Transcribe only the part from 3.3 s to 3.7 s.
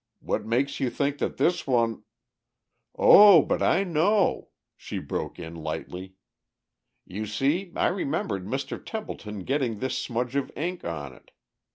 but